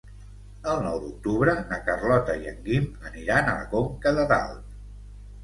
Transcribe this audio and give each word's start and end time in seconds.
El 0.69 0.79
nou 0.85 0.95
d'octubre 1.03 1.53
na 1.73 1.79
Carlota 1.89 2.39
i 2.45 2.49
en 2.53 2.57
Guim 2.69 2.89
aniran 3.11 3.53
a 3.53 3.55
Conca 3.77 4.17
de 4.19 4.27
Dalt. 4.35 4.67